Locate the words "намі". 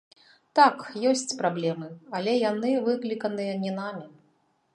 3.79-4.05